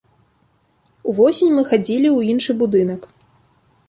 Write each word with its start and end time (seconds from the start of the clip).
Увосень 1.11 1.53
мы 1.57 1.63
хадзілі 1.71 2.09
ў 2.17 2.37
іншы 2.37 2.51
будынак. 2.63 3.01